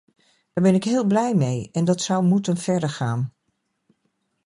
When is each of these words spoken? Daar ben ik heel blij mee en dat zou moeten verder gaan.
Daar 0.53 0.63
ben 0.63 0.73
ik 0.73 0.83
heel 0.83 1.05
blij 1.05 1.35
mee 1.35 1.69
en 1.71 1.85
dat 1.85 2.01
zou 2.01 2.23
moeten 2.23 2.57
verder 2.57 2.89
gaan. 2.89 3.33